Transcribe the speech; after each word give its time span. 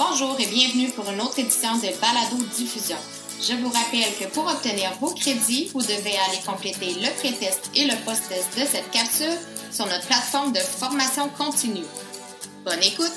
Bonjour 0.00 0.34
et 0.40 0.46
bienvenue 0.46 0.88
pour 0.96 1.10
une 1.12 1.20
autre 1.20 1.38
édition 1.38 1.74
de 1.74 1.92
Balado 2.00 2.42
Diffusion. 2.56 2.96
Je 3.38 3.52
vous 3.60 3.68
rappelle 3.68 4.08
que 4.18 4.32
pour 4.32 4.44
obtenir 4.44 4.90
vos 4.98 5.12
crédits, 5.12 5.68
vous 5.74 5.82
devez 5.82 6.16
aller 6.26 6.40
compléter 6.46 6.94
le 6.98 7.14
pré-test 7.18 7.70
et 7.76 7.84
le 7.84 8.02
post-test 8.06 8.58
de 8.58 8.64
cette 8.64 8.90
capsule 8.90 9.36
sur 9.70 9.84
notre 9.84 10.06
plateforme 10.06 10.52
de 10.52 10.58
formation 10.58 11.28
continue. 11.36 11.84
Bonne 12.64 12.82
écoute! 12.82 13.12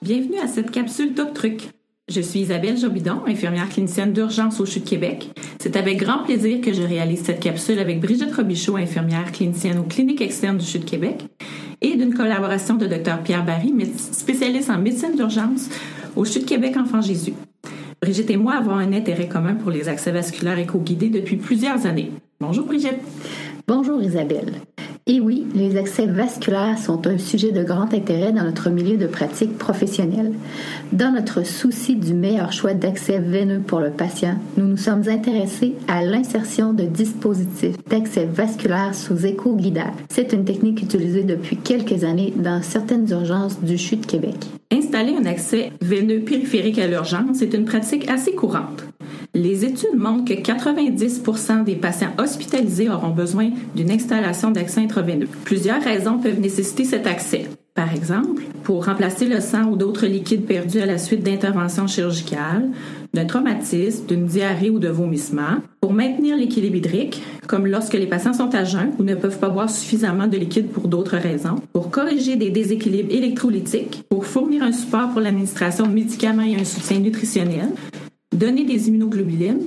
Bienvenue 0.00 0.38
à 0.38 0.48
cette 0.48 0.70
capsule 0.70 1.12
Top 1.12 1.34
Truc. 1.34 1.68
Je 2.08 2.22
suis 2.22 2.40
Isabelle 2.40 2.78
Jobidon, 2.78 3.20
infirmière 3.26 3.68
clinicienne 3.68 4.14
d'urgence 4.14 4.58
au 4.58 4.64
CHU 4.64 4.80
de 4.80 4.88
Québec. 4.88 5.28
C'est 5.60 5.76
avec 5.76 5.98
grand 5.98 6.24
plaisir 6.24 6.62
que 6.62 6.72
je 6.72 6.82
réalise 6.82 7.24
cette 7.24 7.40
capsule 7.40 7.78
avec 7.78 8.00
Brigitte 8.00 8.34
Robichaud, 8.34 8.78
infirmière 8.78 9.30
clinicienne 9.32 9.78
aux 9.78 9.84
cliniques 9.84 10.22
externes 10.22 10.56
du 10.56 10.64
CHU 10.64 10.78
de 10.78 10.84
Québec, 10.86 11.26
et 11.80 11.96
d'une 11.96 12.14
collaboration 12.14 12.74
de 12.74 12.86
Dr 12.86 13.22
Pierre 13.24 13.44
Barry, 13.44 13.72
spécialiste 14.12 14.70
en 14.70 14.78
médecine 14.78 15.16
d'urgence 15.16 15.68
au 16.16 16.24
CHU 16.24 16.40
de 16.40 16.44
Québec 16.44 16.76
Enfant 16.76 17.00
Jésus. 17.00 17.34
Brigitte 18.02 18.30
et 18.30 18.36
moi 18.36 18.54
avons 18.54 18.72
un 18.76 18.92
intérêt 18.92 19.28
commun 19.28 19.54
pour 19.54 19.70
les 19.70 19.88
accès 19.88 20.10
vasculaires 20.10 20.58
éco-guidés 20.58 21.10
depuis 21.10 21.36
plusieurs 21.36 21.86
années. 21.86 22.12
Bonjour 22.40 22.64
Brigitte. 22.64 23.00
Bonjour 23.66 24.02
Isabelle. 24.02 24.54
Et 25.12 25.18
oui, 25.18 25.44
les 25.56 25.76
accès 25.76 26.06
vasculaires 26.06 26.78
sont 26.78 27.08
un 27.08 27.18
sujet 27.18 27.50
de 27.50 27.64
grand 27.64 27.92
intérêt 27.92 28.30
dans 28.30 28.44
notre 28.44 28.70
milieu 28.70 28.96
de 28.96 29.08
pratique 29.08 29.58
professionnelle. 29.58 30.34
Dans 30.92 31.12
notre 31.12 31.44
souci 31.44 31.96
du 31.96 32.14
meilleur 32.14 32.52
choix 32.52 32.74
d'accès 32.74 33.18
veineux 33.18 33.58
pour 33.58 33.80
le 33.80 33.90
patient, 33.90 34.36
nous 34.56 34.68
nous 34.68 34.76
sommes 34.76 35.08
intéressés 35.08 35.74
à 35.88 36.04
l'insertion 36.04 36.72
de 36.72 36.84
dispositifs 36.84 37.74
d'accès 37.88 38.28
vasculaire 38.32 38.94
sous 38.94 39.26
éco-guidage. 39.26 39.94
C'est 40.10 40.32
une 40.32 40.44
technique 40.44 40.80
utilisée 40.80 41.24
depuis 41.24 41.56
quelques 41.56 42.04
années 42.04 42.32
dans 42.36 42.62
certaines 42.62 43.10
urgences 43.10 43.60
du 43.60 43.78
CHU 43.78 43.96
de 43.96 44.06
Québec. 44.06 44.36
Installer 44.70 45.16
un 45.20 45.26
accès 45.26 45.72
veineux 45.80 46.20
périphérique 46.20 46.78
à 46.78 46.86
l'urgence 46.86 47.42
est 47.42 47.52
une 47.52 47.64
pratique 47.64 48.08
assez 48.08 48.36
courante. 48.36 48.84
Les 49.42 49.64
études 49.64 49.96
montrent 49.96 50.26
que 50.26 50.38
90% 50.38 51.64
des 51.64 51.74
patients 51.74 52.12
hospitalisés 52.18 52.90
auront 52.90 53.08
besoin 53.08 53.48
d'une 53.74 53.90
installation 53.90 54.50
d'accès 54.50 54.82
intraveineux. 54.82 55.28
Plusieurs 55.44 55.82
raisons 55.82 56.18
peuvent 56.18 56.38
nécessiter 56.38 56.84
cet 56.84 57.06
accès. 57.06 57.46
Par 57.74 57.90
exemple, 57.94 58.42
pour 58.64 58.84
remplacer 58.84 59.24
le 59.24 59.40
sang 59.40 59.70
ou 59.70 59.76
d'autres 59.76 60.06
liquides 60.06 60.44
perdus 60.44 60.80
à 60.80 60.86
la 60.86 60.98
suite 60.98 61.22
d'interventions 61.22 61.86
chirurgicales, 61.86 62.68
d'un 63.14 63.24
traumatisme, 63.24 64.04
d'une 64.06 64.26
diarrhée 64.26 64.68
ou 64.68 64.78
de 64.78 64.88
vomissement, 64.88 65.56
pour 65.80 65.94
maintenir 65.94 66.36
l'équilibre 66.36 66.76
hydrique, 66.76 67.22
comme 67.46 67.66
lorsque 67.66 67.94
les 67.94 68.06
patients 68.06 68.34
sont 68.34 68.54
à 68.54 68.64
jeun 68.64 68.90
ou 68.98 69.04
ne 69.04 69.14
peuvent 69.14 69.38
pas 69.38 69.48
boire 69.48 69.70
suffisamment 69.70 70.26
de 70.26 70.36
liquide 70.36 70.68
pour 70.68 70.86
d'autres 70.86 71.16
raisons, 71.16 71.56
pour 71.72 71.90
corriger 71.90 72.36
des 72.36 72.50
déséquilibres 72.50 73.14
électrolytiques, 73.14 74.04
pour 74.10 74.26
fournir 74.26 74.62
un 74.64 74.72
support 74.72 75.08
pour 75.12 75.22
l'administration 75.22 75.86
de 75.86 75.92
médicaments 75.92 76.42
et 76.42 76.56
un 76.56 76.64
soutien 76.64 76.98
nutritionnel, 76.98 77.70
donner 78.36 78.64
des 78.64 78.88
immunoglobulines 78.88 79.62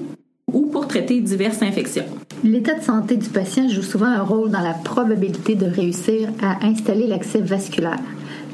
ou 0.51 0.67
pour 0.67 0.87
traiter 0.87 1.21
diverses 1.21 1.61
infections. 1.61 2.05
L'état 2.43 2.75
de 2.75 2.83
santé 2.83 3.15
du 3.15 3.29
patient 3.29 3.67
joue 3.69 3.81
souvent 3.81 4.07
un 4.07 4.23
rôle 4.23 4.51
dans 4.51 4.61
la 4.61 4.73
probabilité 4.73 5.55
de 5.55 5.65
réussir 5.65 6.29
à 6.41 6.65
installer 6.65 7.07
l'accès 7.07 7.39
vasculaire. 7.39 7.99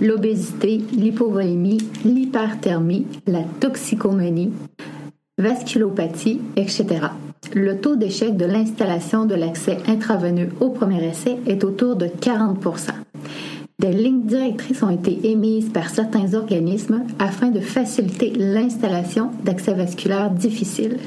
L'obésité, 0.02 0.82
l'hypovolémie, 0.94 1.80
l'hyperthermie, 2.06 3.06
la 3.28 3.44
toxicomanie, 3.60 4.52
vasculopathie, 5.38 6.42
etc. 6.56 7.08
Le 7.54 7.80
taux 7.80 7.96
d'échec 7.96 8.38
de 8.38 8.46
l'installation 8.46 9.26
de 9.26 9.36
l'accès 9.36 9.78
intraveineux 9.88 10.50
au 10.60 10.70
premier 10.70 11.04
essai 11.04 11.38
est 11.48 11.64
autour 11.64 11.96
de 11.96 12.08
40 12.08 12.60
des 13.80 13.94
lignes 13.94 14.24
directrices 14.24 14.84
ont 14.84 14.90
été 14.90 15.32
émises 15.32 15.70
par 15.70 15.90
certains 15.90 16.34
organismes 16.34 17.04
afin 17.18 17.50
de 17.50 17.62
faciliter 17.62 18.32
l'installation 18.32 19.32
d'accès 19.44 19.74
vasculaires 19.74 20.32
difficiles. 20.32 20.98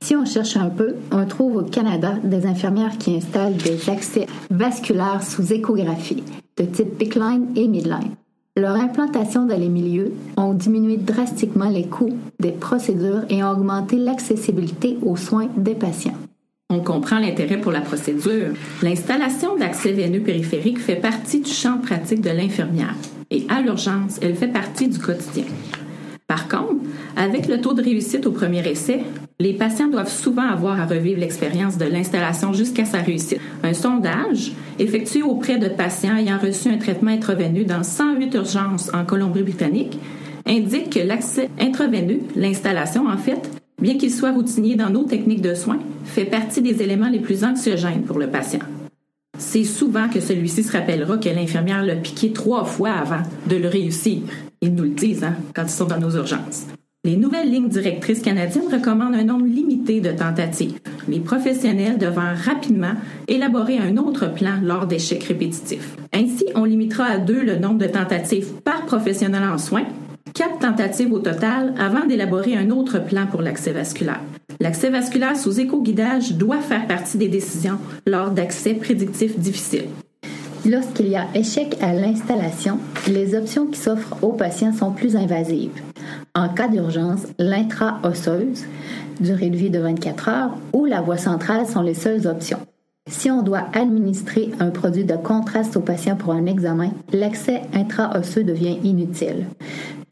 Si 0.00 0.14
on 0.14 0.24
cherche 0.24 0.56
un 0.56 0.70
peu, 0.70 0.94
on 1.10 1.26
trouve 1.26 1.56
au 1.56 1.62
Canada 1.62 2.14
des 2.22 2.46
infirmières 2.46 2.96
qui 2.96 3.16
installent 3.16 3.56
des 3.56 3.90
accès 3.90 4.26
vasculaires 4.50 5.22
sous 5.22 5.52
échographie 5.52 6.22
de 6.56 6.64
type 6.64 6.96
pickline 6.96 7.48
et 7.56 7.66
midline. 7.66 8.14
Leur 8.56 8.76
implantation 8.76 9.44
dans 9.44 9.58
les 9.58 9.68
milieux 9.68 10.14
ont 10.36 10.54
diminué 10.54 10.96
drastiquement 10.96 11.68
les 11.68 11.86
coûts 11.86 12.16
des 12.40 12.52
procédures 12.52 13.24
et 13.28 13.42
ont 13.42 13.50
augmenté 13.50 13.96
l'accessibilité 13.96 14.96
aux 15.02 15.16
soins 15.16 15.48
des 15.56 15.74
patients. 15.74 16.14
On 16.68 16.80
comprend 16.80 17.20
l'intérêt 17.20 17.60
pour 17.60 17.70
la 17.70 17.80
procédure. 17.80 18.52
L'installation 18.82 19.56
d'accès 19.56 19.92
veineux 19.92 20.20
périphérique 20.20 20.80
fait 20.80 20.96
partie 20.96 21.40
du 21.40 21.50
champ 21.50 21.78
pratique 21.78 22.20
de 22.20 22.30
l'infirmière 22.30 22.96
et 23.30 23.46
à 23.48 23.60
l'urgence, 23.60 24.18
elle 24.20 24.34
fait 24.34 24.48
partie 24.48 24.88
du 24.88 24.98
quotidien. 24.98 25.44
Par 26.26 26.48
contre, 26.48 26.84
avec 27.16 27.46
le 27.46 27.60
taux 27.60 27.72
de 27.72 27.82
réussite 27.82 28.26
au 28.26 28.32
premier 28.32 28.68
essai, 28.68 29.04
les 29.38 29.52
patients 29.52 29.86
doivent 29.86 30.10
souvent 30.10 30.48
avoir 30.48 30.80
à 30.80 30.86
revivre 30.86 31.20
l'expérience 31.20 31.78
de 31.78 31.84
l'installation 31.84 32.52
jusqu'à 32.52 32.84
sa 32.84 32.98
réussite. 32.98 33.40
Un 33.62 33.72
sondage 33.72 34.50
effectué 34.80 35.22
auprès 35.22 35.58
de 35.58 35.68
patients 35.68 36.16
ayant 36.16 36.38
reçu 36.38 36.68
un 36.68 36.78
traitement 36.78 37.12
intraveineux 37.12 37.64
dans 37.64 37.84
108 37.84 38.34
urgences 38.34 38.90
en 38.92 39.04
Colombie-Britannique 39.04 40.00
indique 40.46 40.90
que 40.90 41.06
l'accès 41.06 41.48
intraveineux, 41.60 42.22
l'installation 42.34 43.06
en 43.06 43.18
fait, 43.18 43.50
bien 43.80 43.98
qu'il 43.98 44.12
soit 44.12 44.32
routinier 44.32 44.76
dans 44.76 44.90
nos 44.90 45.04
techniques 45.04 45.42
de 45.42 45.54
soins, 45.54 45.80
fait 46.04 46.24
partie 46.24 46.62
des 46.62 46.82
éléments 46.82 47.08
les 47.08 47.20
plus 47.20 47.44
anxiogènes 47.44 48.02
pour 48.02 48.18
le 48.18 48.28
patient. 48.28 48.60
C'est 49.38 49.64
souvent 49.64 50.08
que 50.08 50.20
celui-ci 50.20 50.62
se 50.62 50.72
rappellera 50.72 51.18
que 51.18 51.28
l'infirmière 51.28 51.82
l'a 51.82 51.96
piqué 51.96 52.32
trois 52.32 52.64
fois 52.64 52.92
avant 52.92 53.22
de 53.48 53.56
le 53.56 53.68
réussir. 53.68 54.22
Ils 54.62 54.74
nous 54.74 54.84
le 54.84 54.90
disent 54.90 55.24
hein, 55.24 55.34
quand 55.54 55.64
ils 55.64 55.70
sont 55.70 55.84
dans 55.84 56.00
nos 56.00 56.16
urgences. 56.16 56.66
Les 57.04 57.16
nouvelles 57.16 57.50
lignes 57.50 57.68
directrices 57.68 58.22
canadiennes 58.22 58.72
recommandent 58.72 59.14
un 59.14 59.22
nombre 59.22 59.46
limité 59.46 60.00
de 60.00 60.10
tentatives, 60.10 60.80
les 61.06 61.20
professionnels 61.20 61.98
devant 61.98 62.34
rapidement 62.34 62.94
élaborer 63.28 63.78
un 63.78 63.96
autre 63.96 64.32
plan 64.32 64.58
lors 64.60 64.86
d'échecs 64.86 65.22
répétitifs. 65.22 65.96
Ainsi, 66.12 66.46
on 66.56 66.64
limitera 66.64 67.04
à 67.04 67.18
deux 67.18 67.44
le 67.44 67.58
nombre 67.58 67.78
de 67.78 67.86
tentatives 67.86 68.48
par 68.64 68.86
professionnel 68.86 69.44
en 69.44 69.58
soins 69.58 69.86
quatre 70.34 70.58
tentatives 70.58 71.12
au 71.12 71.18
total 71.18 71.74
avant 71.78 72.06
d'élaborer 72.06 72.56
un 72.56 72.70
autre 72.70 72.98
plan 72.98 73.26
pour 73.26 73.42
l'accès 73.42 73.72
vasculaire. 73.72 74.20
L'accès 74.60 74.90
vasculaire 74.90 75.36
sous 75.36 75.60
éco-guidage 75.60 76.32
doit 76.32 76.60
faire 76.60 76.86
partie 76.86 77.18
des 77.18 77.28
décisions 77.28 77.78
lors 78.06 78.30
d'accès 78.30 78.74
prédictifs 78.74 79.38
difficiles. 79.38 79.88
Lorsqu'il 80.64 81.08
y 81.08 81.16
a 81.16 81.26
échec 81.34 81.76
à 81.80 81.92
l'installation, 81.92 82.78
les 83.06 83.36
options 83.36 83.66
qui 83.66 83.78
s'offrent 83.78 84.16
aux 84.22 84.32
patients 84.32 84.72
sont 84.72 84.90
plus 84.90 85.14
invasives. 85.14 85.80
En 86.34 86.48
cas 86.48 86.68
d'urgence, 86.68 87.22
l'intra-osseuse, 87.38 88.64
durée 89.20 89.50
de 89.50 89.56
vie 89.56 89.70
de 89.70 89.78
24 89.78 90.28
heures, 90.28 90.56
ou 90.72 90.86
la 90.86 91.00
voie 91.00 91.18
centrale 91.18 91.66
sont 91.66 91.82
les 91.82 91.94
seules 91.94 92.26
options. 92.26 92.58
Si 93.08 93.30
on 93.30 93.42
doit 93.42 93.68
administrer 93.72 94.50
un 94.58 94.70
produit 94.70 95.04
de 95.04 95.14
contraste 95.14 95.76
au 95.76 95.80
patient 95.80 96.16
pour 96.16 96.32
un 96.32 96.46
examen, 96.46 96.90
l'accès 97.12 97.62
intra-osseux 97.72 98.42
devient 98.42 98.78
inutile. 98.82 99.46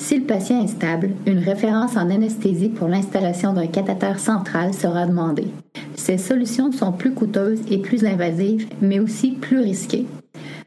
Si 0.00 0.19
le 0.19 0.25
patient 0.25 0.62
est 0.62 0.69
stable, 0.69 1.10
une 1.27 1.38
référence 1.38 1.97
en 1.97 2.10
anesthésie 2.10 2.69
pour 2.69 2.88
l'installation 2.88 3.53
d'un 3.53 3.66
cathéter 3.66 4.19
central 4.19 4.75
sera 4.75 5.06
demandée. 5.06 5.49
Ces 5.94 6.19
solutions 6.19 6.72
sont 6.72 6.93
plus 6.93 7.15
coûteuses 7.15 7.60
et 7.71 7.78
plus 7.78 8.05
invasives, 8.05 8.69
mais 8.81 8.99
aussi 8.99 9.32
plus 9.32 9.60
risquées. 9.60 10.06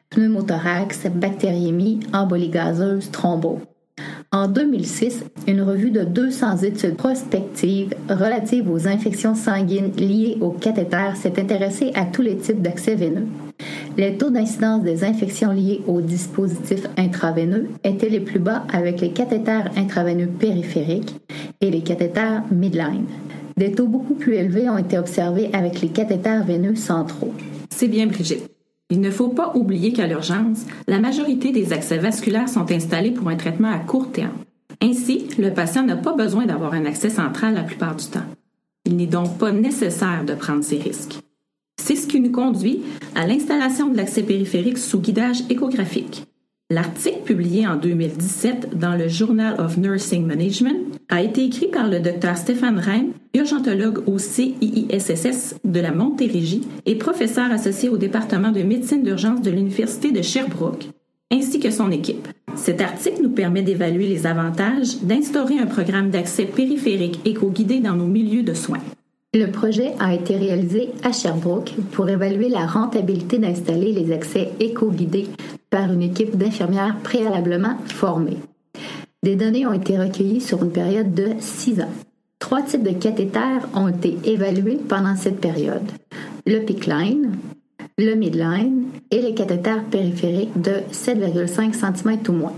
Pneumothorax, 0.09 1.07
bactériémie, 1.13 1.99
embolie 2.13 2.49
gazeuse, 2.49 3.11
thrombo. 3.11 3.59
En 4.31 4.47
2006, 4.47 5.23
une 5.47 5.61
revue 5.61 5.91
de 5.91 6.03
200 6.03 6.57
études 6.57 6.97
prospectives 6.97 7.93
relatives 8.09 8.69
aux 8.69 8.87
infections 8.87 9.35
sanguines 9.35 9.91
liées 9.95 10.37
au 10.41 10.49
cathéter 10.49 11.11
s'est 11.15 11.39
intéressée 11.39 11.91
à 11.95 12.05
tous 12.05 12.21
les 12.21 12.37
types 12.37 12.61
d'accès 12.61 12.95
veineux. 12.95 13.27
Les 13.97 14.15
taux 14.15 14.29
d'incidence 14.29 14.83
des 14.83 15.03
infections 15.03 15.51
liées 15.51 15.81
aux 15.87 16.01
dispositifs 16.01 16.85
intraveineux 16.97 17.67
étaient 17.83 18.09
les 18.09 18.19
plus 18.19 18.37
bas 18.37 18.63
avec 18.71 19.01
les 19.01 19.09
cathéters 19.09 19.71
intraveineux 19.75 20.27
périphériques 20.27 21.15
et 21.61 21.71
les 21.71 21.81
cathéters 21.81 22.43
midline. 22.51 23.07
Des 23.57 23.71
taux 23.71 23.87
beaucoup 23.87 24.13
plus 24.13 24.35
élevés 24.35 24.69
ont 24.69 24.77
été 24.77 24.99
observés 24.99 25.49
avec 25.51 25.81
les 25.81 25.87
cathéters 25.87 26.45
veineux 26.45 26.75
centraux. 26.75 27.33
C'est 27.71 27.87
bien, 27.87 28.05
Brigitte. 28.05 28.47
Il 28.91 29.01
ne 29.01 29.09
faut 29.09 29.29
pas 29.29 29.53
oublier 29.55 29.91
qu'à 29.93 30.05
l'urgence, 30.05 30.67
la 30.87 30.99
majorité 30.99 31.51
des 31.51 31.73
accès 31.73 31.97
vasculaires 31.97 32.49
sont 32.49 32.71
installés 32.71 33.11
pour 33.11 33.29
un 33.29 33.35
traitement 33.35 33.71
à 33.71 33.79
court 33.79 34.11
terme. 34.11 34.37
Ainsi, 34.79 35.27
le 35.39 35.51
patient 35.51 35.83
n'a 35.83 35.97
pas 35.97 36.13
besoin 36.13 36.45
d'avoir 36.45 36.73
un 36.73 36.85
accès 36.85 37.09
central 37.09 37.55
la 37.55 37.63
plupart 37.63 37.95
du 37.95 38.05
temps. 38.05 38.19
Il 38.85 38.95
n'est 38.95 39.07
donc 39.07 39.39
pas 39.39 39.51
nécessaire 39.51 40.23
de 40.23 40.35
prendre 40.35 40.63
ces 40.63 40.77
risques. 40.77 41.19
C'est 41.79 41.95
ce 41.95 42.07
qui 42.07 42.19
nous 42.19 42.31
conduit 42.31 42.81
à 43.17 43.25
l'installation 43.25 43.89
de 43.89 43.97
l'accès 43.97 44.21
périphérique 44.21 44.77
sous 44.77 45.01
guidage 45.01 45.39
échographique. 45.49 46.25
L'article 46.69 47.21
publié 47.25 47.65
en 47.65 47.75
2017 47.75 48.77
dans 48.77 48.93
le 48.93 49.07
Journal 49.07 49.59
of 49.59 49.77
Nursing 49.77 50.23
Management 50.23 50.77
a 51.09 51.23
été 51.23 51.45
écrit 51.45 51.67
par 51.67 51.87
le 51.87 51.99
Dr 51.99 52.37
Stéphane 52.37 52.77
Reim, 52.77 53.07
urgentologue 53.33 54.07
au 54.07 54.19
CIISSS 54.19 55.55
de 55.63 55.79
la 55.79 55.91
Montérégie 55.91 56.67
et 56.85 56.95
professeur 56.95 57.51
associé 57.51 57.89
au 57.89 57.97
département 57.97 58.51
de 58.51 58.61
médecine 58.61 59.01
d'urgence 59.01 59.41
de 59.41 59.49
l'Université 59.49 60.11
de 60.11 60.21
Sherbrooke, 60.21 60.89
ainsi 61.31 61.59
que 61.59 61.71
son 61.71 61.89
équipe. 61.89 62.27
Cet 62.55 62.81
article 62.81 63.23
nous 63.23 63.31
permet 63.31 63.63
d'évaluer 63.63 64.07
les 64.07 64.27
avantages 64.27 65.01
d'instaurer 65.01 65.57
un 65.57 65.65
programme 65.65 66.11
d'accès 66.11 66.45
périphérique 66.45 67.19
éco-guidé 67.25 67.79
dans 67.79 67.95
nos 67.95 68.07
milieux 68.07 68.43
de 68.43 68.53
soins. 68.53 68.83
Le 69.33 69.51
projet 69.51 69.93
a 69.99 70.13
été 70.13 70.37
réalisé 70.37 70.89
à 71.03 71.11
Sherbrooke 71.11 71.73
pour 71.91 72.09
évaluer 72.09 72.49
la 72.49 72.65
rentabilité 72.65 73.37
d'installer 73.37 73.91
les 73.91 74.13
accès 74.13 74.51
éco-guidés 74.59 75.27
par 75.69 75.91
une 75.91 76.01
équipe 76.01 76.37
d'infirmières 76.37 76.97
préalablement 77.03 77.77
formées. 77.85 78.37
Des 79.23 79.35
données 79.35 79.67
ont 79.67 79.73
été 79.73 79.97
recueillies 79.97 80.41
sur 80.41 80.63
une 80.63 80.71
période 80.71 81.13
de 81.13 81.31
six 81.39 81.81
ans. 81.81 81.91
Trois 82.39 82.61
types 82.61 82.83
de 82.83 82.91
cathéters 82.91 83.67
ont 83.75 83.89
été 83.89 84.17
évalués 84.23 84.79
pendant 84.87 85.15
cette 85.15 85.41
période. 85.41 85.91
Le 86.45 86.59
PICLINE, 86.59 87.31
le 87.97 88.15
midline 88.15 88.85
et 89.11 89.21
les 89.21 89.33
cathéters 89.33 89.83
périphériques 89.85 90.61
de 90.61 90.83
7,5 90.93 91.73
cm 91.73 92.19
ou 92.29 92.31
moins. 92.31 92.53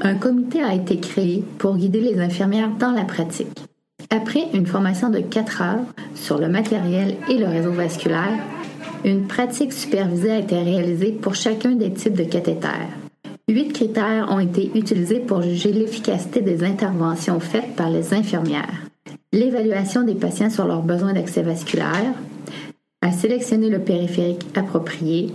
Un 0.00 0.14
comité 0.14 0.62
a 0.62 0.74
été 0.74 0.98
créé 0.98 1.42
pour 1.58 1.76
guider 1.76 2.00
les 2.00 2.20
infirmières 2.20 2.70
dans 2.78 2.92
la 2.92 3.04
pratique. 3.04 3.67
Après 4.10 4.46
une 4.54 4.66
formation 4.66 5.10
de 5.10 5.20
4 5.20 5.62
heures 5.62 5.84
sur 6.14 6.38
le 6.38 6.48
matériel 6.48 7.16
et 7.28 7.36
le 7.36 7.46
réseau 7.46 7.72
vasculaire, 7.72 8.38
une 9.04 9.26
pratique 9.26 9.72
supervisée 9.72 10.30
a 10.30 10.38
été 10.38 10.56
réalisée 10.56 11.12
pour 11.12 11.34
chacun 11.34 11.72
des 11.72 11.92
types 11.92 12.16
de 12.16 12.24
cathéters. 12.24 12.88
Huit 13.48 13.72
critères 13.72 14.28
ont 14.30 14.40
été 14.40 14.70
utilisés 14.74 15.20
pour 15.20 15.42
juger 15.42 15.72
l'efficacité 15.72 16.40
des 16.40 16.64
interventions 16.64 17.38
faites 17.38 17.76
par 17.76 17.90
les 17.90 18.14
infirmières. 18.14 18.86
L'évaluation 19.32 20.04
des 20.04 20.14
patients 20.14 20.50
sur 20.50 20.66
leurs 20.66 20.82
besoins 20.82 21.12
d'accès 21.12 21.42
vasculaire, 21.42 22.14
à 23.02 23.12
sélectionner 23.12 23.68
le 23.68 23.78
périphérique 23.78 24.46
approprié, 24.54 25.34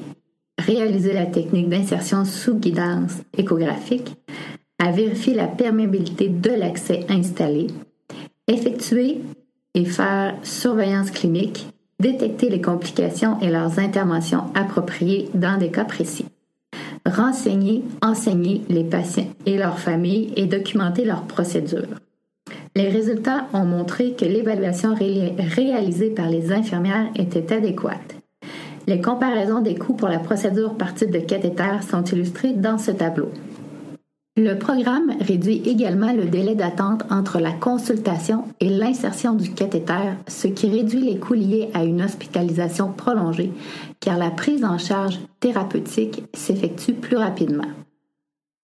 réaliser 0.60 1.14
la 1.14 1.28
technique 1.28 1.70
d'insertion 1.70 2.26
sous 2.26 2.56
guidance 2.56 3.14
échographique, 3.38 4.16
à 4.80 4.92
vérifier 4.92 5.36
la 5.36 5.48
perméabilité 5.48 6.28
de 6.28 6.50
l'accès 6.50 7.06
installé, 7.10 7.68
effectuer 8.48 9.22
et 9.74 9.86
faire 9.86 10.36
surveillance 10.44 11.12
clinique, 11.12 11.68
détecter 12.00 12.50
les 12.50 12.62
complications 12.62 13.40
et 13.42 13.50
leurs 13.50 13.80
interventions 13.80 14.46
appropriées 14.56 15.30
dans 15.34 15.58
des 15.58 15.70
cas 15.70 15.86
précis, 15.86 16.26
renseigner, 17.06 17.84
enseigner 18.02 18.62
les 18.70 18.84
patients 18.84 19.28
et 19.46 19.58
leurs 19.58 19.80
familles 19.80 20.34
et 20.36 20.46
documenter 20.46 21.06
leurs 21.06 21.24
procédures. 21.24 21.88
Les 22.76 22.90
résultats 22.90 23.48
ont 23.54 23.66
montré 23.66 24.14
que 24.14 24.26
l'évaluation 24.26 24.96
réalisée 24.96 26.10
par 26.10 26.28
les 26.28 26.52
infirmières 26.52 27.10
était 27.16 27.54
adéquate. 27.54 28.16
Les 28.88 29.00
comparaisons 29.00 29.62
des 29.62 29.76
coûts 29.76 29.94
pour 29.94 30.10
la 30.10 30.20
procédure 30.20 30.76
par 30.76 30.94
type 30.94 31.12
de 31.12 31.20
cathéter 31.20 31.82
sont 31.90 32.04
illustrées 32.04 32.54
dans 32.54 32.78
ce 32.78 32.92
tableau. 32.92 33.30
Le 34.36 34.56
programme 34.56 35.14
réduit 35.20 35.62
également 35.64 36.12
le 36.12 36.26
délai 36.26 36.56
d'attente 36.56 37.04
entre 37.12 37.40
la 37.40 37.52
consultation 37.52 38.46
et 38.60 38.68
l'insertion 38.68 39.36
du 39.36 39.54
cathéter, 39.54 40.16
ce 40.28 40.48
qui 40.48 40.68
réduit 40.72 41.02
les 41.02 41.20
coûts 41.20 41.36
liés 41.36 41.70
à 41.76 41.84
une 41.84 42.02
hospitalisation 42.02 42.92
prolongée, 42.92 43.52
car 44.00 44.18
la 44.18 44.32
prise 44.32 44.66
en 44.66 44.80
charge 44.80 45.20
thérapeutique 45.40 46.24
s'effectue 46.34 46.94
plus 46.94 47.18
rapidement. 47.18 47.68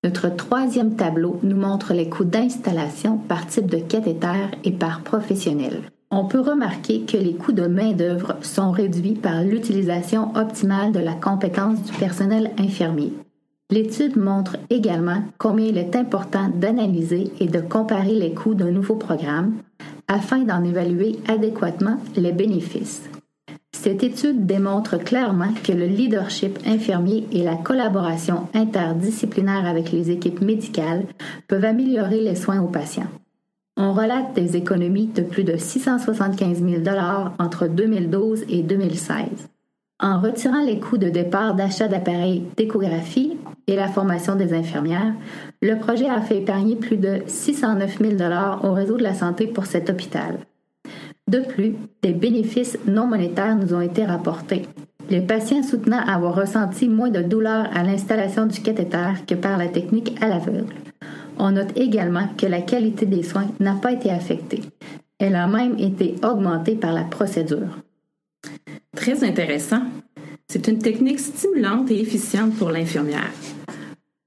Notre 0.03 0.35
troisième 0.35 0.95
tableau 0.95 1.39
nous 1.43 1.57
montre 1.57 1.93
les 1.93 2.09
coûts 2.09 2.23
d'installation 2.23 3.17
par 3.17 3.45
type 3.45 3.69
de 3.69 3.77
cathéter 3.77 4.47
et 4.63 4.71
par 4.71 5.01
professionnel. 5.01 5.83
On 6.09 6.25
peut 6.25 6.39
remarquer 6.39 7.01
que 7.01 7.17
les 7.17 7.35
coûts 7.35 7.51
de 7.51 7.67
main-d'œuvre 7.67 8.37
sont 8.41 8.71
réduits 8.71 9.13
par 9.13 9.43
l'utilisation 9.43 10.35
optimale 10.35 10.93
de 10.93 10.99
la 10.99 11.13
compétence 11.13 11.83
du 11.83 11.91
personnel 11.91 12.49
infirmier. 12.57 13.13
L'étude 13.71 14.17
montre 14.17 14.57
également 14.71 15.21
combien 15.37 15.67
il 15.67 15.77
est 15.77 15.95
important 15.95 16.49
d'analyser 16.53 17.31
et 17.39 17.45
de 17.45 17.59
comparer 17.59 18.15
les 18.15 18.33
coûts 18.33 18.55
d'un 18.55 18.71
nouveau 18.71 18.95
programme 18.95 19.57
afin 20.07 20.39
d'en 20.39 20.63
évaluer 20.63 21.19
adéquatement 21.27 21.97
les 22.15 22.31
bénéfices. 22.31 23.03
Cette 23.71 24.03
étude 24.03 24.47
démontre 24.47 24.97
clairement 24.97 25.53
que 25.63 25.71
le 25.71 25.85
leadership 25.85 26.57
infirmier 26.65 27.27
et 27.31 27.43
la 27.43 27.55
collaboration 27.55 28.47
interdisciplinaire 28.55 29.67
avec 29.67 29.91
les 29.91 30.09
équipes 30.09 30.41
médicales 30.41 31.05
peuvent 31.47 31.63
améliorer 31.63 32.21
les 32.21 32.35
soins 32.35 32.61
aux 32.61 32.67
patients. 32.67 33.07
On 33.77 33.93
relate 33.93 34.33
des 34.33 34.57
économies 34.57 35.07
de 35.07 35.21
plus 35.21 35.43
de 35.43 35.55
675 35.55 36.61
000 36.61 36.83
entre 37.37 37.67
2012 37.67 38.45
et 38.49 38.63
2016. 38.63 39.47
En 40.01 40.19
retirant 40.19 40.63
les 40.65 40.79
coûts 40.79 40.97
de 40.97 41.09
départ 41.09 41.53
d'achat 41.53 41.87
d'appareils 41.87 42.43
d'échographie 42.57 43.37
et 43.69 43.75
la 43.75 43.87
formation 43.87 44.35
des 44.35 44.53
infirmières, 44.53 45.13
le 45.61 45.75
projet 45.75 46.09
a 46.09 46.21
fait 46.21 46.39
épargner 46.39 46.75
plus 46.75 46.97
de 46.97 47.19
609 47.27 47.99
000 47.99 48.13
au 48.63 48.73
réseau 48.73 48.97
de 48.97 49.03
la 49.03 49.13
santé 49.13 49.45
pour 49.45 49.67
cet 49.67 49.91
hôpital. 49.91 50.39
De 51.29 51.39
plus, 51.39 51.75
des 52.01 52.13
bénéfices 52.13 52.79
non 52.87 53.05
monétaires 53.05 53.55
nous 53.55 53.75
ont 53.75 53.81
été 53.81 54.03
rapportés. 54.03 54.63
Les 55.11 55.21
patients 55.21 55.61
soutenant 55.61 55.99
avoir 55.99 56.33
ressenti 56.33 56.89
moins 56.89 57.11
de 57.11 57.21
douleur 57.21 57.67
à 57.71 57.83
l'installation 57.83 58.47
du 58.47 58.59
cathéter 58.59 59.13
que 59.27 59.35
par 59.35 59.57
la 59.57 59.67
technique 59.67 60.17
à 60.19 60.27
l'aveugle. 60.27 60.73
On 61.37 61.51
note 61.51 61.77
également 61.77 62.27
que 62.37 62.47
la 62.47 62.61
qualité 62.61 63.05
des 63.05 63.21
soins 63.21 63.47
n'a 63.59 63.75
pas 63.75 63.91
été 63.91 64.09
affectée. 64.09 64.61
Elle 65.19 65.35
a 65.35 65.45
même 65.45 65.77
été 65.77 66.15
augmentée 66.23 66.75
par 66.75 66.93
la 66.93 67.03
procédure. 67.03 67.77
Très 68.95 69.23
intéressant. 69.23 69.83
C'est 70.47 70.67
une 70.67 70.79
technique 70.79 71.19
stimulante 71.19 71.91
et 71.91 72.01
efficiente 72.01 72.55
pour 72.55 72.71
l'infirmière. 72.71 73.31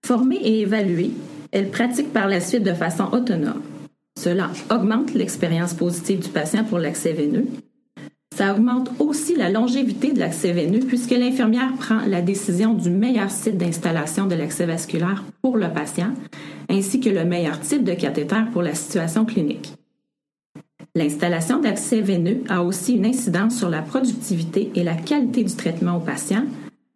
Formée 0.05 0.41
et 0.43 0.63
évaluée, 0.63 1.13
elle 1.53 1.71
pratique 1.71 2.13
par 2.13 2.27
la 2.27 2.41
suite 2.41 2.65
de 2.65 2.75
façon 2.75 3.05
autonome. 3.13 3.63
Cela 4.19 4.51
augmente 4.71 5.15
l'expérience 5.15 5.75
positive 5.75 6.21
du 6.21 6.29
patient 6.29 6.65
pour 6.65 6.79
l'accès 6.79 7.13
veineux. 7.13 7.47
Ça 8.35 8.53
augmente 8.53 8.91
aussi 8.99 9.37
la 9.37 9.49
longévité 9.49 10.13
de 10.13 10.19
l'accès 10.19 10.53
veineux 10.53 10.81
puisque 10.81 11.13
l'infirmière 11.13 11.73
prend 11.79 12.01
la 12.07 12.21
décision 12.21 12.75
du 12.75 12.91
meilleur 12.91 13.31
site 13.31 13.59
d'installation 13.59 14.27
de 14.27 14.35
l'accès 14.35 14.67
vasculaire 14.67 15.23
pour 15.41 15.57
le 15.57 15.69
patient, 15.69 16.13
ainsi 16.69 16.99
que 16.99 17.11
le 17.11 17.25
meilleur 17.25 17.61
type 17.61 17.85
de 17.85 17.95
cathéter 17.95 18.43
pour 18.53 18.63
la 18.63 18.75
situation 18.75 19.25
clinique. 19.25 19.73
L'installation 20.97 21.61
d'accès 21.61 22.01
veineux 22.01 22.43
a 22.49 22.63
aussi 22.63 22.97
une 22.97 23.07
incidence 23.07 23.57
sur 23.57 23.71
la 23.71 23.83
productivité 23.83 24.73
et 24.75 24.83
la 24.83 24.95
qualité 24.95 25.45
du 25.45 25.55
traitement 25.55 25.97
au 25.97 26.01
patient, 26.01 26.45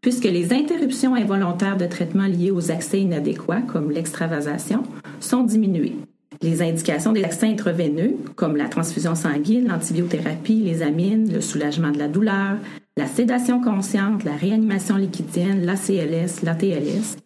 puisque 0.06 0.22
les 0.22 0.52
interruptions 0.52 1.16
involontaires 1.16 1.76
de 1.76 1.84
traitement 1.84 2.28
liées 2.28 2.52
aux 2.52 2.70
accès 2.70 3.00
inadéquats, 3.00 3.62
comme 3.62 3.90
l'extravasation, 3.90 4.84
sont 5.18 5.42
diminuées. 5.42 5.96
Les 6.42 6.62
indications 6.62 7.10
des 7.10 7.22
vaccins 7.22 7.50
intraveineux, 7.50 8.14
comme 8.36 8.54
la 8.56 8.68
transfusion 8.68 9.16
sanguine, 9.16 9.66
l'antibiothérapie, 9.66 10.62
les 10.62 10.82
amines, 10.82 11.32
le 11.32 11.40
soulagement 11.40 11.90
de 11.90 11.98
la 11.98 12.06
douleur, 12.06 12.56
la 12.96 13.08
sédation 13.08 13.60
consciente, 13.60 14.22
la 14.22 14.36
réanimation 14.36 14.94
liquidienne, 14.94 15.66
l'ACLS, 15.66 16.44
l'ATLS, 16.44 17.16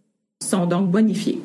sont 0.43 0.65
donc 0.65 0.91
bonifiées. 0.91 1.43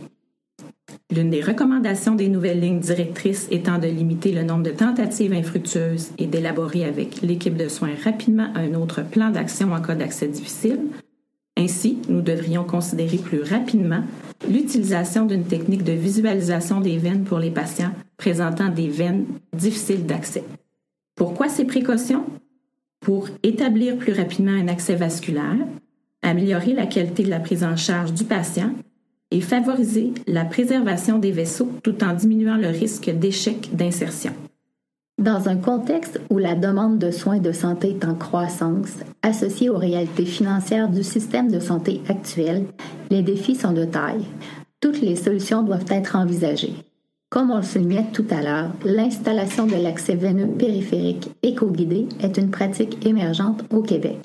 L'une 1.13 1.31
des 1.31 1.41
recommandations 1.41 2.15
des 2.15 2.29
nouvelles 2.29 2.61
lignes 2.61 2.79
directrices 2.79 3.49
étant 3.51 3.77
de 3.77 3.87
limiter 3.87 4.31
le 4.31 4.43
nombre 4.43 4.63
de 4.63 4.71
tentatives 4.71 5.33
infructueuses 5.33 6.11
et 6.17 6.27
d'élaborer 6.27 6.85
avec 6.85 7.21
l'équipe 7.21 7.57
de 7.57 7.67
soins 7.67 7.95
rapidement 8.05 8.47
un 8.55 8.73
autre 8.75 9.03
plan 9.03 9.31
d'action 9.31 9.73
en 9.73 9.81
cas 9.81 9.95
d'accès 9.95 10.29
difficile, 10.29 10.79
ainsi, 11.57 11.97
nous 12.09 12.21
devrions 12.21 12.65
considérer 12.65 13.17
plus 13.17 13.41
rapidement 13.41 14.03
l'utilisation 14.49 15.25
d'une 15.25 15.45
technique 15.45 15.83
de 15.83 15.93
visualisation 15.93 16.81
des 16.81 16.97
veines 16.97 17.23
pour 17.23 17.39
les 17.39 17.51
patients 17.51 17.91
présentant 18.17 18.69
des 18.69 18.89
veines 18.89 19.25
difficiles 19.53 20.05
d'accès. 20.05 20.43
Pourquoi 21.15 21.47
ces 21.47 21.65
précautions? 21.65 22.25
Pour 22.99 23.29
établir 23.43 23.97
plus 23.97 24.13
rapidement 24.13 24.51
un 24.51 24.67
accès 24.67 24.95
vasculaire, 24.95 25.65
améliorer 26.21 26.73
la 26.73 26.87
qualité 26.87 27.23
de 27.23 27.29
la 27.29 27.39
prise 27.39 27.63
en 27.63 27.77
charge 27.77 28.13
du 28.13 28.25
patient 28.25 28.71
et 29.31 29.41
favoriser 29.41 30.13
la 30.27 30.43
préservation 30.43 31.19
des 31.19 31.31
vaisseaux 31.31 31.71
tout 31.83 32.03
en 32.03 32.13
diminuant 32.13 32.57
le 32.57 32.67
risque 32.67 33.09
d'échec 33.09 33.69
d'insertion. 33.73 34.33
Dans 35.17 35.47
un 35.47 35.55
contexte 35.55 36.19
où 36.29 36.39
la 36.39 36.55
demande 36.55 36.99
de 36.99 37.09
soins 37.09 37.39
de 37.39 37.53
santé 37.53 37.91
est 37.91 38.05
en 38.05 38.15
croissance, 38.15 38.97
associée 39.21 39.69
aux 39.69 39.77
réalités 39.77 40.25
financières 40.25 40.89
du 40.89 41.03
système 41.03 41.49
de 41.49 41.61
santé 41.61 42.01
actuel, 42.09 42.65
les 43.09 43.21
défis 43.21 43.55
sont 43.55 43.71
de 43.71 43.85
taille. 43.85 44.25
Toutes 44.81 44.99
les 44.99 45.15
solutions 45.15 45.63
doivent 45.63 45.89
être 45.89 46.17
envisagées. 46.17 46.75
Comme 47.29 47.49
on 47.49 47.57
le 47.57 47.63
soulignait 47.63 48.07
tout 48.11 48.25
à 48.29 48.41
l'heure, 48.41 48.71
l'installation 48.83 49.65
de 49.65 49.75
l'accès 49.75 50.15
veineux 50.15 50.47
périphérique 50.47 51.29
éco-guidé 51.43 52.09
est 52.19 52.37
une 52.37 52.51
pratique 52.51 53.05
émergente 53.05 53.63
au 53.71 53.81
Québec. 53.81 54.19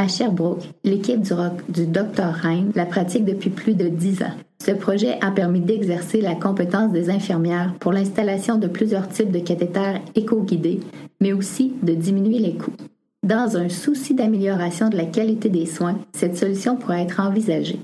À 0.00 0.06
Sherbrooke, 0.06 0.62
l'équipe 0.84 1.20
du, 1.20 1.32
du 1.70 1.86
Dr 1.86 2.44
Hein 2.44 2.66
la 2.76 2.86
pratique 2.86 3.24
depuis 3.24 3.50
plus 3.50 3.74
de 3.74 3.88
dix 3.88 4.22
ans. 4.22 4.32
Ce 4.64 4.70
projet 4.70 5.18
a 5.20 5.32
permis 5.32 5.60
d'exercer 5.60 6.20
la 6.20 6.36
compétence 6.36 6.92
des 6.92 7.10
infirmières 7.10 7.74
pour 7.80 7.92
l'installation 7.92 8.58
de 8.58 8.68
plusieurs 8.68 9.08
types 9.08 9.32
de 9.32 9.40
cathéters 9.40 10.00
éco-guidés, 10.14 10.78
mais 11.20 11.32
aussi 11.32 11.74
de 11.82 11.94
diminuer 11.94 12.38
les 12.38 12.54
coûts. 12.54 12.76
Dans 13.24 13.56
un 13.56 13.68
souci 13.68 14.14
d'amélioration 14.14 14.88
de 14.88 14.96
la 14.96 15.04
qualité 15.04 15.48
des 15.48 15.66
soins, 15.66 15.98
cette 16.12 16.36
solution 16.36 16.76
pourrait 16.76 17.02
être 17.02 17.18
envisagée. 17.18 17.80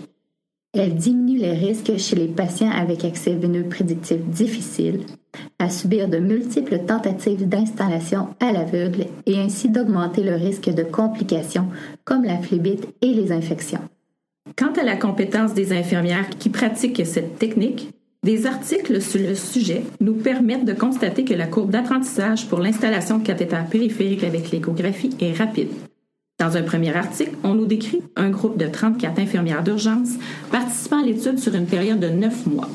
Elle 0.72 0.94
diminue 0.94 1.38
les 1.38 1.54
risques 1.54 1.96
chez 1.98 2.14
les 2.14 2.28
patients 2.28 2.70
avec 2.70 3.04
accès 3.04 3.34
veineux 3.34 3.64
prédictif 3.64 4.18
difficile, 4.18 5.00
à 5.58 5.70
subir 5.70 6.08
de 6.08 6.18
multiples 6.18 6.80
tentatives 6.86 7.48
d'installation 7.48 8.28
à 8.40 8.52
l'aveugle 8.52 9.06
et 9.26 9.38
ainsi 9.38 9.68
d'augmenter 9.68 10.22
le 10.22 10.34
risque 10.34 10.70
de 10.70 10.82
complications 10.82 11.68
comme 12.04 12.24
la 12.24 12.38
phlébite 12.38 12.88
et 13.02 13.14
les 13.14 13.32
infections. 13.32 13.80
Quant 14.56 14.72
à 14.72 14.84
la 14.84 14.96
compétence 14.96 15.54
des 15.54 15.72
infirmières 15.72 16.28
qui 16.30 16.50
pratiquent 16.50 17.06
cette 17.06 17.38
technique, 17.38 17.90
des 18.22 18.46
articles 18.46 19.02
sur 19.02 19.20
le 19.20 19.34
sujet 19.34 19.82
nous 20.00 20.14
permettent 20.14 20.64
de 20.64 20.72
constater 20.72 21.24
que 21.24 21.34
la 21.34 21.46
courbe 21.46 21.70
d'apprentissage 21.70 22.46
pour 22.48 22.60
l'installation 22.60 23.18
de 23.18 23.26
cathéters 23.26 23.66
périphériques 23.66 24.24
avec 24.24 24.50
l'échographie 24.50 25.14
est 25.20 25.36
rapide. 25.36 25.68
Dans 26.40 26.56
un 26.56 26.62
premier 26.62 26.96
article, 26.96 27.36
on 27.44 27.54
nous 27.54 27.66
décrit 27.66 28.02
un 28.16 28.30
groupe 28.30 28.58
de 28.58 28.66
34 28.66 29.20
infirmières 29.20 29.62
d'urgence 29.62 30.14
participant 30.50 31.00
à 31.00 31.06
l'étude 31.06 31.38
sur 31.38 31.54
une 31.54 31.66
période 31.66 32.00
de 32.00 32.08
9 32.08 32.46
mois. 32.46 32.68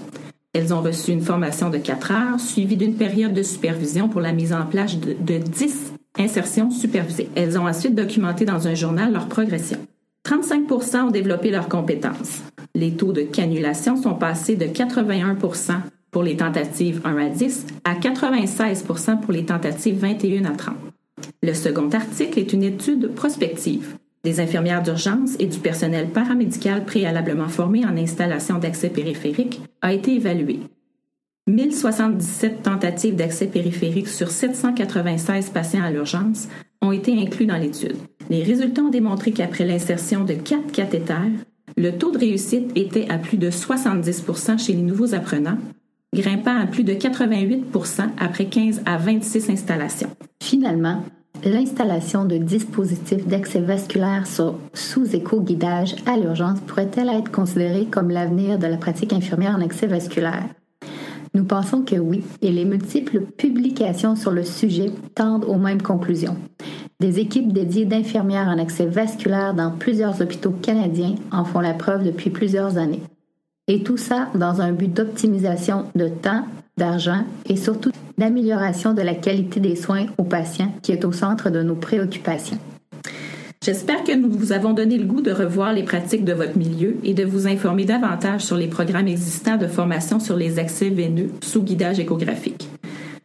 Elles 0.54 0.74
ont 0.74 0.82
reçu 0.82 1.12
une 1.12 1.22
formation 1.22 1.70
de 1.70 1.78
4 1.78 2.12
heures 2.12 2.40
suivie 2.40 2.76
d'une 2.76 2.96
période 2.96 3.34
de 3.34 3.44
supervision 3.44 4.10
pour 4.10 4.20
la 4.20 4.34
mise 4.34 4.52
en 4.52 4.66
place 4.66 4.98
de, 4.98 5.14
de 5.14 5.38
10 5.38 5.94
insertions 6.18 6.72
supervisées. 6.72 7.30
Elles 7.36 7.60
ont 7.60 7.68
ensuite 7.68 7.94
documenté 7.94 8.46
dans 8.46 8.68
un 8.68 8.74
journal 8.74 9.14
leur 9.14 9.28
progression. 9.28 9.78
35% 10.28 11.02
ont 11.02 11.12
développé 11.12 11.52
leurs 11.52 11.70
compétences. 11.70 12.42
Les 12.74 12.94
taux 12.94 13.14
de 13.14 13.22
cannulation 13.22 13.96
sont 13.96 14.16
passés 14.16 14.56
de 14.56 14.66
81% 14.66 15.82
pour 16.10 16.24
les 16.24 16.38
tentatives 16.38 17.02
1 17.06 17.18
à 17.18 17.30
10 17.30 17.68
à 17.84 17.94
96% 17.94 19.20
pour 19.22 19.32
les 19.32 19.46
tentatives 19.46 20.00
21 20.00 20.46
à 20.46 20.56
30. 20.56 20.76
Le 21.44 21.54
second 21.54 21.90
article 21.90 22.40
est 22.40 22.54
une 22.54 22.64
étude 22.64 23.14
prospective. 23.14 23.99
Des 24.24 24.42
infirmières 24.42 24.84
d'urgence 24.84 25.36
et 25.40 25.46
du 25.46 25.60
personnel 25.60 26.10
paramédical 26.10 26.84
préalablement 26.84 27.48
formé 27.48 27.86
en 27.86 27.96
installation 27.96 28.60
d'accès 28.60 28.90
périphérique 28.90 29.62
a 29.82 29.94
été 29.94 30.16
évalué. 30.16 30.60
1077 31.48 32.62
tentatives 32.62 33.16
d'accès 33.16 33.48
périphérique 33.48 34.10
sur 34.10 34.30
796 34.30 35.50
patients 35.50 35.84
à 35.84 35.90
l'urgence 35.90 36.48
ont 36.82 36.92
été 36.92 37.14
inclus 37.20 37.46
dans 37.46 37.58
l'étude. 37.58 37.96
Les 38.30 38.44
résultats 38.44 38.84
ont 38.84 38.90
démontré 38.90 39.32
qu'après 39.32 39.66
l'insertion 39.66 40.24
de 40.26 40.34
quatre 40.34 40.72
cathéters, 40.72 41.32
le 41.78 41.92
taux 41.92 42.12
de 42.12 42.20
réussite 42.20 42.72
était 42.76 43.10
à 43.10 43.18
plus 43.18 43.38
de 43.38 43.50
70% 43.50 44.60
chez 44.60 44.74
les 44.74 44.82
nouveaux 44.82 45.16
apprenants, 45.16 45.58
grimpant 46.14 46.60
à 46.60 46.68
plus 46.68 46.84
de 46.84 46.94
88% 46.94 48.10
après 48.18 48.46
15 48.46 48.82
à 48.86 48.98
26 48.98 49.50
installations. 49.50 50.10
Finalement, 50.44 51.04
L'installation 51.46 52.26
de 52.26 52.36
dispositifs 52.36 53.26
d'accès 53.26 53.62
vasculaire 53.62 54.26
sous 54.74 55.16
éco-guidage 55.16 55.96
à 56.06 56.18
l'urgence 56.18 56.60
pourrait-elle 56.60 57.08
être 57.08 57.32
considérée 57.32 57.86
comme 57.86 58.10
l'avenir 58.10 58.60
de 58.60 58.68
la 58.68 58.76
pratique 58.76 59.14
infirmière 59.14 59.56
en 59.56 59.62
accès 59.62 59.88
vasculaire? 59.88 60.44
Nous 61.34 61.46
pensons 61.46 61.84
que 61.84 61.96
oui, 61.96 62.24
et 62.42 62.52
les 62.52 62.66
multiples 62.66 63.22
publications 63.22 64.18
sur 64.18 64.32
le 64.32 64.44
sujet 64.44 64.92
tendent 65.16 65.46
aux 65.46 65.58
mêmes 65.58 65.82
conclusions. 65.82 66.36
Des 67.00 67.20
équipes 67.20 67.54
dédiées 67.54 67.86
d'infirmières 67.86 68.50
en 68.50 68.58
accès 68.58 68.86
vasculaire 68.86 69.54
dans 69.54 69.72
plusieurs 69.72 70.22
hôpitaux 70.22 70.52
canadiens 70.62 71.16
en 71.32 71.46
font 71.46 71.62
la 71.62 71.74
preuve 71.74 72.04
depuis 72.04 72.32
plusieurs 72.32 72.78
années. 72.78 73.04
Et 73.68 73.84
tout 73.84 73.98
ça 73.98 74.28
dans 74.36 74.60
un 74.60 74.74
but 74.74 74.92
d'optimisation 74.92 75.86
de 75.96 76.10
temps, 76.10 76.44
d'argent 76.80 77.24
et 77.46 77.56
surtout 77.56 77.92
d'amélioration 78.18 78.96
de 78.96 79.04
la 79.04 79.14
qualité 79.14 79.60
des 79.60 79.76
soins 79.76 80.08
aux 80.18 80.24
patients 80.24 80.74
qui 80.82 80.92
est 80.92 81.06
au 81.06 81.12
centre 81.12 81.52
de 81.52 81.62
nos 81.62 81.76
préoccupations. 81.76 82.58
J'espère 83.64 84.04
que 84.04 84.16
nous 84.16 84.32
vous 84.32 84.54
avons 84.54 84.74
donné 84.74 84.98
le 84.98 85.06
goût 85.06 85.22
de 85.22 85.32
revoir 85.32 85.74
les 85.74 85.84
pratiques 85.84 86.24
de 86.24 86.34
votre 86.34 86.58
milieu 86.58 86.96
et 87.04 87.14
de 87.14 87.26
vous 87.26 87.46
informer 87.46 87.86
davantage 87.86 88.42
sur 88.42 88.56
les 88.56 88.68
programmes 88.68 89.10
existants 89.10 89.58
de 89.58 89.68
formation 89.68 90.20
sur 90.20 90.38
les 90.38 90.60
accès 90.60 90.90
veineux 90.90 91.30
sous 91.44 91.62
guidage 91.62 92.00
échographique. 92.00 92.70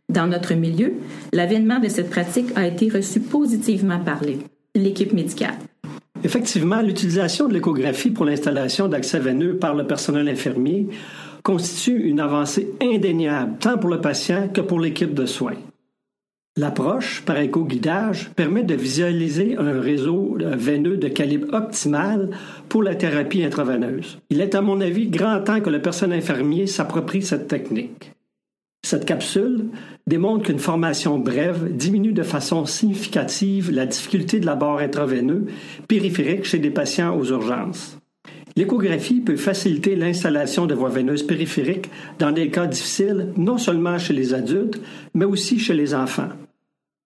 Dans 0.08 0.26
notre 0.26 0.54
milieu, 0.54 0.92
l'avènement 1.32 1.78
de 1.78 1.88
cette 1.88 2.10
pratique 2.10 2.48
a 2.56 2.66
été 2.66 2.88
reçu 2.88 3.20
positivement 3.20 4.00
par 4.00 4.20
l'équipe 4.74 5.12
médicale. 5.12 5.54
Effectivement, 6.24 6.80
l'utilisation 6.80 7.48
de 7.48 7.54
l'échographie 7.54 8.10
pour 8.10 8.24
l'installation 8.24 8.88
d'accès 8.88 9.20
veineux 9.20 9.56
par 9.56 9.74
le 9.74 9.86
personnel 9.86 10.28
infirmier 10.28 10.88
constitue 11.44 12.08
une 12.08 12.18
avancée 12.18 12.72
indéniable 12.82 13.58
tant 13.60 13.78
pour 13.78 13.90
le 13.90 14.00
patient 14.00 14.48
que 14.48 14.62
pour 14.62 14.80
l'équipe 14.80 15.14
de 15.14 15.26
soins. 15.26 15.58
L'approche 16.56 17.22
par 17.22 17.38
éco-guidage 17.38 18.30
permet 18.30 18.62
de 18.62 18.74
visualiser 18.74 19.56
un 19.58 19.80
réseau 19.80 20.38
veineux 20.40 20.96
de 20.96 21.08
calibre 21.08 21.52
optimal 21.52 22.30
pour 22.68 22.82
la 22.82 22.94
thérapie 22.94 23.42
intraveineuse. 23.42 24.18
Il 24.30 24.40
est 24.40 24.54
à 24.54 24.62
mon 24.62 24.80
avis 24.80 25.08
grand 25.08 25.40
temps 25.40 25.60
que 25.60 25.70
le 25.70 25.82
personnel 25.82 26.20
infirmier 26.20 26.66
s'approprie 26.66 27.22
cette 27.22 27.48
technique. 27.48 28.12
Cette 28.84 29.04
capsule 29.04 29.66
démontre 30.06 30.44
qu'une 30.44 30.58
formation 30.58 31.18
brève 31.18 31.74
diminue 31.76 32.12
de 32.12 32.22
façon 32.22 32.66
significative 32.66 33.72
la 33.72 33.86
difficulté 33.86 34.40
de 34.40 34.46
l'abord 34.46 34.78
intraveineux 34.78 35.46
périphérique 35.88 36.44
chez 36.44 36.58
des 36.58 36.70
patients 36.70 37.18
aux 37.18 37.24
urgences. 37.24 37.98
L'échographie 38.56 39.20
peut 39.20 39.36
faciliter 39.36 39.96
l'installation 39.96 40.66
de 40.66 40.74
voies 40.74 40.88
veineuses 40.88 41.24
périphériques 41.24 41.90
dans 42.20 42.30
des 42.30 42.50
cas 42.50 42.66
difficiles, 42.66 43.32
non 43.36 43.58
seulement 43.58 43.98
chez 43.98 44.12
les 44.12 44.32
adultes, 44.32 44.80
mais 45.12 45.24
aussi 45.24 45.58
chez 45.58 45.74
les 45.74 45.92
enfants. 45.92 46.28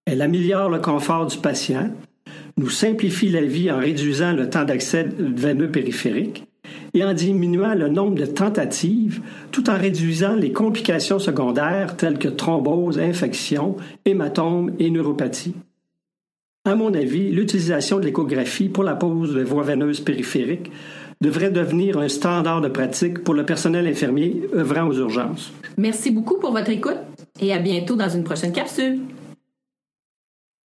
Elle 0.05 0.21
améliore 0.21 0.69
le 0.69 0.79
confort 0.79 1.27
du 1.27 1.39
patient, 1.39 1.91
nous 2.59 2.69
simplifie 2.69 3.31
la 3.31 3.43
vie 3.43 3.71
en 3.71 3.79
réduisant 3.79 4.33
le 4.33 4.51
temps 4.51 4.65
d'accès 4.65 5.09
veineux 5.19 5.71
périphérique 5.71 6.45
et 6.93 7.05
en 7.05 7.15
diminuant 7.15 7.75
le 7.75 7.89
nombre 7.89 8.17
de 8.17 8.27
tentatives 8.27 9.21
tout 9.51 9.71
en 9.71 9.79
réduisant 9.79 10.35
les 10.35 10.53
complications 10.53 11.19
secondaires 11.19 11.97
telles 11.97 12.19
que 12.19 12.29
thrombose, 12.29 12.99
infection, 12.99 13.77
hématome 14.05 14.73
et 14.79 14.91
neuropathie. 14.91 15.55
À 16.65 16.75
mon 16.75 16.93
avis, 16.93 17.31
l'utilisation 17.31 17.99
de 17.99 18.05
l'échographie 18.05 18.69
pour 18.69 18.85
la 18.85 18.95
pose 18.95 19.35
de 19.35 19.43
voies 19.43 19.63
veineuses 19.63 20.01
périphériques 20.01 20.71
devrait 21.21 21.51
devenir 21.51 21.99
un 21.99 22.09
standard 22.09 22.61
de 22.61 22.69
pratique 22.69 23.25
pour 23.25 23.35
le 23.35 23.45
personnel 23.45 23.87
infirmier 23.87 24.43
œuvrant 24.55 24.87
aux 24.87 24.95
urgences. 24.95 25.53
Merci 25.77 26.11
beaucoup 26.11 26.39
pour 26.39 26.53
votre 26.53 26.71
écoute 26.71 26.99
et 27.41 27.53
à 27.53 27.59
bientôt 27.59 27.97
dans 27.97 28.09
une 28.09 28.25
prochaine 28.25 28.53
capsule. 28.53 29.01